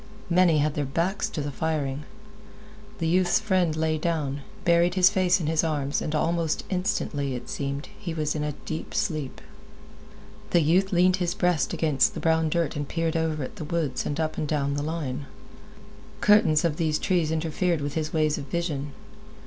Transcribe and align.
Many 0.31 0.57
had 0.57 0.73
their 0.73 0.83
backs 0.83 1.29
to 1.29 1.41
the 1.41 1.51
firing. 1.51 2.05
The 2.97 3.07
youth's 3.07 3.39
friend 3.39 3.75
lay 3.75 3.99
down, 3.99 4.41
buried 4.65 4.95
his 4.95 5.11
face 5.11 5.39
in 5.39 5.45
his 5.45 5.63
arms, 5.63 6.01
and 6.01 6.15
almost 6.15 6.63
instantly, 6.71 7.35
it 7.35 7.49
seemed, 7.49 7.87
he 7.99 8.11
was 8.11 8.33
in 8.33 8.43
a 8.43 8.53
deep 8.65 8.95
sleep. 8.95 9.39
The 10.49 10.61
youth 10.61 10.91
leaned 10.91 11.17
his 11.17 11.35
breast 11.35 11.71
against 11.71 12.15
the 12.15 12.19
brown 12.19 12.49
dirt 12.49 12.75
and 12.75 12.87
peered 12.87 13.15
over 13.15 13.43
at 13.43 13.57
the 13.57 13.63
woods 13.63 14.03
and 14.03 14.19
up 14.19 14.39
and 14.39 14.47
down 14.47 14.73
the 14.73 14.81
line. 14.81 15.27
Curtains 16.19 16.65
of 16.65 16.77
trees 16.99 17.29
interfered 17.29 17.79
with 17.79 17.93
his 17.93 18.11
ways 18.11 18.39
of 18.39 18.45
vision. 18.47 18.93